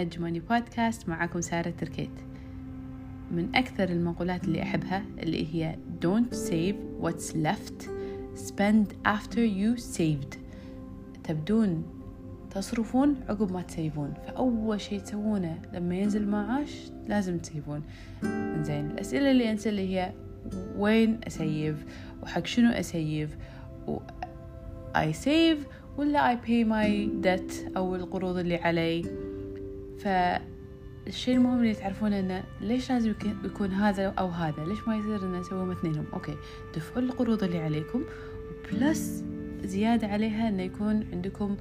[0.00, 2.10] أج ماني بودكاست معاكم سارة تركيت.
[3.30, 7.88] من أكثر المقولات اللي أحبها اللي هي Don't save what's left
[8.48, 10.38] spend after you saved.
[11.24, 11.82] تبدون
[12.50, 14.14] تصرفون عقب ما تسيفون.
[14.26, 17.82] فأول شيء تسوونه لما ينزل معاش لازم تسيفون.
[18.62, 20.12] زين الأسئلة اللي أنسى اللي هي
[20.76, 21.84] وين أسيف؟
[22.22, 23.36] وحق شنو أسيف؟
[23.86, 23.98] و
[24.94, 25.58] I save
[25.96, 29.27] ولا I pay my debt أو القروض اللي علي؟
[29.98, 35.40] فالشيء المهم اللي تعرفونه إنه ليش لازم يكون هذا أو هذا؟ ليش ما يصير ان
[35.40, 36.36] نسويهم اثنينهم؟ okay
[36.76, 38.04] دفعوا القروض اللي عليكم
[38.72, 39.24] plus
[39.64, 41.56] زيادة عليها إنه يكون عندكم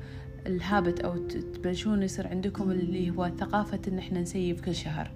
[0.48, 5.12] ال habit أو تبلشون يصير عندكم اللي هو ثقافة إن إحنا ن save كل شهر.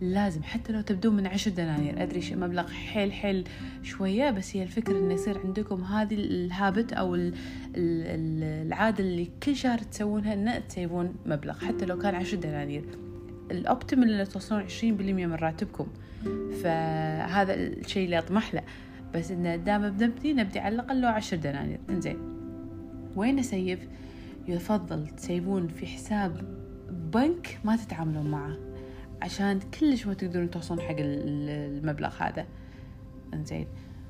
[0.00, 2.02] لازم حتى لو تبدون من عشر دنانير.
[2.02, 3.44] أدري مبلغ حيل حيل
[3.82, 7.30] شوية بس هي الفكرة إنه يصير عندكم هذه الهابت أو
[7.76, 12.84] العادة اللي كل شهر تسوونها إن تسيبون مبلغ حتى لو كان عشر دنانير.
[13.50, 15.86] الأوبتيمال إنه توصلون عشرين بالمية من راتبكم.
[16.62, 18.62] فهذا الشيء اللي أطمح له.
[19.14, 21.78] بس إنه دام بنبدي نبدي على الأقل لو عشر دنانير.
[21.90, 22.16] إنزين.
[23.16, 23.88] وين أسيف؟
[24.48, 28.69] يفضل تسيبون في حساب بنك ما تتعاملون معه.
[29.22, 32.46] عشان كلش ما تقدرون توصلون حق المبلغ هذا.
[33.34, 33.66] إنزين.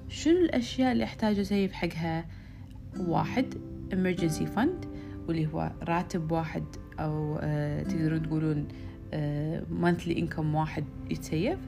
[0.08, 2.27] شنو الأشياء اللي أحتاج أسيف حقها
[2.98, 3.55] واحد
[3.91, 4.86] emergency fund
[5.28, 6.64] واللي هو راتب واحد
[7.00, 8.69] أو آه تقدرون تقولون
[9.12, 11.58] آه monthly income واحد يتسيف.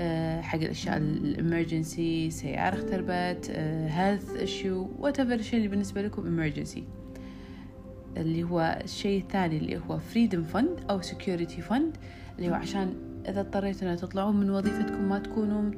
[0.00, 3.46] آه حق الأشياء الامرجنسي سيارة اختربت
[3.88, 6.80] health issue whatever الشيء اللي بالنسبة لكم emergency.
[8.16, 11.98] اللي هو الشيء الثاني اللي هو freedom fund أو security fund
[12.38, 12.94] اللي هو عشان
[13.28, 15.70] إذا اضطريتوا أن تطلعون من وظيفتكم ما تكونوا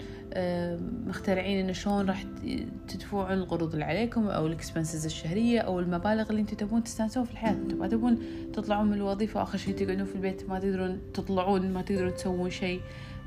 [1.06, 2.24] مخترعين إن شلون راح
[2.88, 7.52] تدفعون القروض اللي عليكم أو الإكسبنسز الشهرية أو المبالغ اللي أنتم تبون تستانسون في الحياة.
[7.52, 8.18] أنتم ما تبون
[8.52, 12.80] تطلعون من الوظيفة وآخر شيء تقعدون في البيت ما تقدرون تطلعون ما تقدرون تسوون شيء.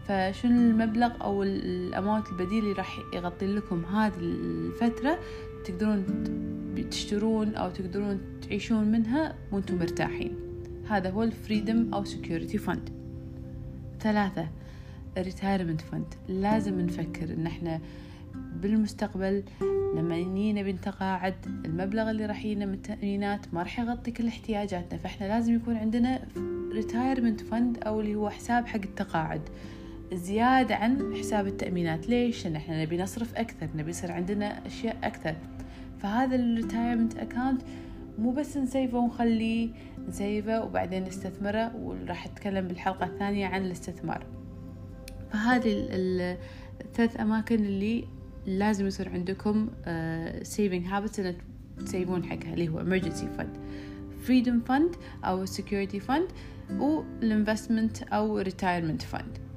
[0.08, 5.20] فشنو المبلغ أو الأماونت البديل اللي راح يغطي لكم هذه الفترة؟
[5.66, 6.06] تقدرون
[6.80, 10.36] تشترون أو تقدرون تعيشون منها وأنتم مرتاحين.
[10.90, 12.90] هذا هو ال freedom أو security fund
[14.00, 14.48] ثلاثة
[15.18, 17.80] retirement fund لازم نفكر إن إحنا
[18.56, 19.44] بالمستقبل
[19.96, 24.98] لما نجينا بنتقاعد المبلغ اللي راح يجينا من التأمينات ما راح يغطي كل احتياجاتنا.
[25.00, 26.28] فإحنا لازم يكون عندنا
[26.74, 29.42] retirement fund أو اللي هو حساب حق التقاعد.
[30.14, 32.10] زيادة عن حساب التأمينات.
[32.10, 35.36] ليش؟ لأن إحنا نبي نصرف أكثر نبي يصير عندنا أشياء أكثر.
[36.02, 37.62] فهذا ال retirement account
[38.20, 39.70] مو بس نسيفه ونخليه
[40.08, 44.26] نسيفه وبعدين نستثمره وراح أتكلم بالحلقة الثانية عن الاستثمار.
[45.32, 45.88] فهذه
[46.82, 48.08] الثلاث أماكن اللي
[48.46, 49.70] لازم يصير عندكم
[50.44, 51.36] saving uh, habits إن
[51.86, 53.58] ت save ون حقها اللي هو emergency fund
[54.28, 56.32] freedom fund أو security fund
[56.80, 59.51] وال investment أو retirement fund.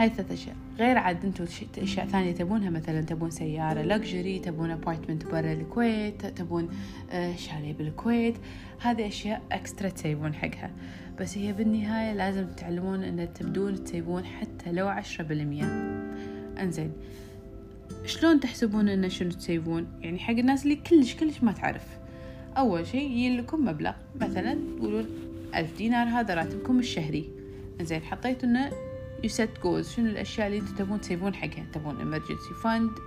[0.00, 0.56] هاي ثلاث أشياء.
[0.78, 1.44] غير عاد أنتم
[1.78, 6.68] أشياء ثانية تبونها مثلا تبون سيارة luxury تبون apartment برا الكويت تبون
[7.36, 8.34] شاليه بالكويت.
[8.80, 10.70] هذه أشياء extra ت save ون حقها.
[11.20, 15.64] بس هي بالنهاية لازم تتعلمون إن تبدون ت save ون حتى لو عشرة بالمية.
[16.58, 16.92] إنزين.
[18.04, 21.86] شلون تحسبون إن شنو ت save ون؟ يعني حق الناس اللي كلش كلش ما تعرف.
[22.56, 23.92] أول شيء يجي لكم مبلغ.
[24.20, 25.06] مثلا تقولون
[25.54, 27.30] ألف دينار هذا راتبكم الشهري.
[27.80, 28.70] إنزين حطيتوا إنه
[29.24, 29.96] you set goals.
[29.96, 33.00] شنو الأشياء اللي أنتم تبون تسيبون حقها؟ تبون emergency fund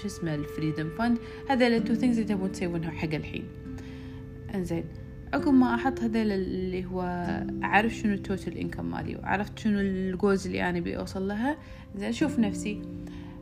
[0.00, 1.18] شو اسمه ال freedom fund
[1.50, 3.44] هذا ال two things اللي تبون تسوونها حق الحين.
[4.54, 4.84] إنزين.
[5.32, 7.02] عقب ما أحط هذا اللي هو
[7.64, 11.56] أعرف شنو ال total income مالي وعرفت شنو ال goals اللي أنا أبي أوصل لها.
[11.96, 12.82] زين أشوف نفسي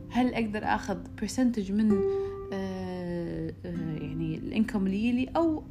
[0.09, 1.91] هل أقدر آخذ percentage من
[2.53, 5.63] آه آه يعني ال income اللي يلي أو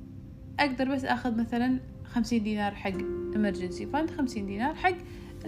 [0.61, 2.99] أقدر بس آخذ مثلا خمسين دينار حق
[3.33, 4.97] emergency fund خمسين دينار حق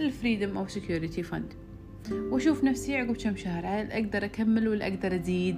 [0.05, 1.53] ال freedom أو security fund
[2.11, 5.57] وأشوف نفسي عقب كم شهر هل أقدر أكمل ولا أقدر أزيد؟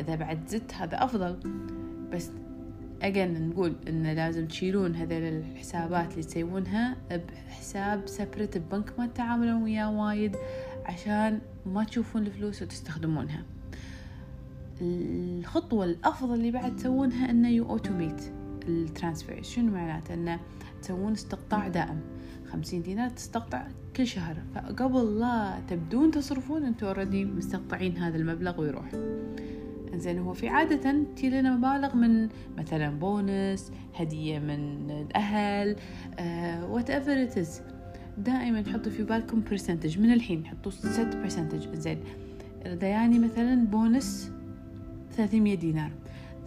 [0.00, 1.36] إذا بعد زدت هذا أفضل.
[2.12, 2.30] بس
[3.02, 6.96] again نقول إن لازم تشيلون هذول الحسابات اللي تسوونها
[7.48, 10.36] بحساب separate ببنك ما تتعاملون وياه وايد
[10.84, 13.42] عشان ما تشوفون الفلوس وتستخدمونها.
[14.82, 18.22] الخطوة الأفضل اللي بعد تسوونها إنه you automate
[18.70, 20.40] ال transfer شنو معناته إنه
[20.82, 22.00] تسوون استقطاع دائم.
[22.52, 24.36] خمسين دينار تستقطع كل شهر.
[24.54, 28.90] فقبل لا تبدون تصرفون أنتوا already مستقطعين هذا المبلغ ويروح.
[29.94, 32.28] زين هو في عادة تجي لنا مبالغ من
[32.58, 35.76] مثلا بونس هدية من الأهل
[36.70, 37.60] whatever it is
[38.18, 41.98] دائما حطوا في بالكم percentage من الحين حطوا set percentage زين
[42.66, 44.32] إذا يعني مثلا بونس
[45.12, 45.90] ثلاثمية دينار.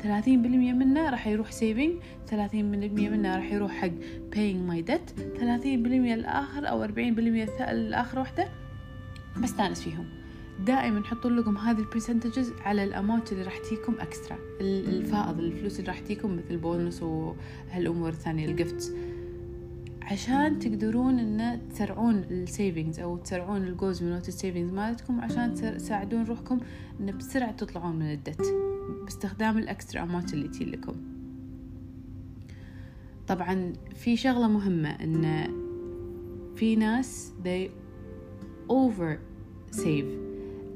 [0.04, 1.94] ثلاثين بالمية منه راح يروح saving
[2.28, 3.92] ثلاثين بالمية منه راح يروح حق
[4.36, 8.48] paying my debt ثلاثين بالمية الآخر أو أربعين بالمية الآخر وحدة
[9.44, 10.06] بستانس فيهم.
[10.66, 15.80] دائما حطوا لكم هذه ال percentages على ال amount اللي راح تجيكم extra الفائض الفلوس
[15.80, 18.92] اللي راح تجيكم مثل بونس وهالأمور الثانية ال gifts
[20.02, 25.54] عشان تقدرون إن تسرعون ال savings أو تسرعون ال goals من ال savings مالتكم عشان
[25.54, 26.60] تساعدون روحكم
[27.00, 28.73] إن بسرعة تطلعون من الدت
[29.04, 30.96] باستخدام الإكسترا اماونت اللي تجي لكم.
[33.28, 35.48] طبعا في شغلة مهمة إن
[36.56, 37.70] في ناس they
[38.70, 39.18] over
[39.76, 40.24] save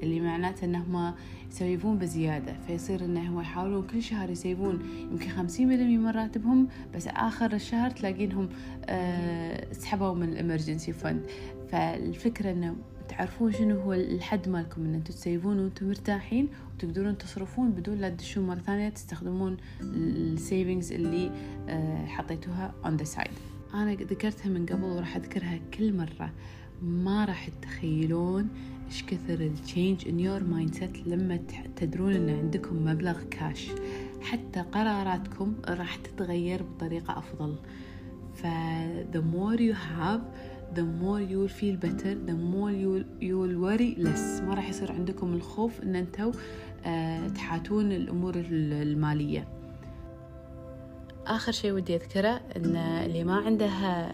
[0.04, 1.14] اللي معناته إنهم
[1.52, 2.60] يسيفون بزيادة.
[2.68, 4.80] فيصير انهم يحاولون كل شهر يسيفون
[5.12, 8.50] يمكن خمسين بالمية من راتبهم بس آخر الشهر تلاقينهم
[8.86, 11.26] أه سحبوا من الإمرجنسي فند.
[11.70, 12.76] فالفكرة إنه
[13.10, 18.48] تعرفون شنو هو الحد مالكم إن أنتم تسيفون وأنتم مرتاحين وتقدرون تصرفون بدون لا تدشون
[18.48, 21.32] مرة ثانية تستخدمون ال savings اللي
[21.70, 23.74] أه حطيتوها on the side.
[23.74, 26.34] أنا ذكرتها من قبل وراح أذكرها كل مرة.
[26.82, 28.50] ما راح تتخيلون
[28.86, 31.40] إيش كثر ال change in your mindset لما
[31.76, 33.70] تدرون إن عندكم مبلغ كاش
[34.22, 37.56] حتى قراراتكم راح تتغير بطريقة أفضل.
[38.34, 38.48] ف
[39.14, 40.22] the more you have
[40.76, 44.42] the more you will feel better the more you will, you will worry less.
[44.42, 46.32] ما راح يصير عندكم الخوف إن أنتم
[46.86, 49.48] آه تحاتون الأمور المالية.
[51.28, 54.14] آخر شيء ودي أذكره إن اللي ما عندها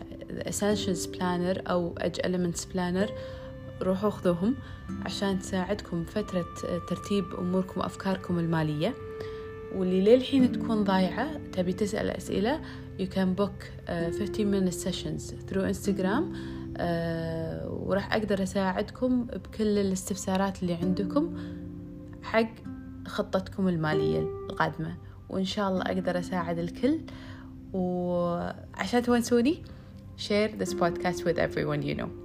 [0.50, 3.12] Essentials Planner أو Edge Elements Planner
[3.82, 4.56] روحوا خذوهم
[5.06, 6.46] عشان تساعدكم فترة
[6.90, 8.94] ترتيب أموركم وأفكاركم المالية.
[9.76, 12.62] واللي للحين تكون ضايعة تبي تسأل أسئلة
[13.00, 16.24] you can book uh, 15 minute sessions through Instagram
[16.78, 16.84] uh,
[17.66, 21.38] وراح أقدر أساعدكم بكل الاستفسارات اللي عندكم
[22.24, 22.50] حق
[23.08, 24.98] خطتكم المالية القادمة.
[25.30, 27.00] وإن شاء الله أقدر أساعد الكل.
[27.74, 29.64] وعشان تونسوني
[30.18, 32.23] share this podcast with everyone you know.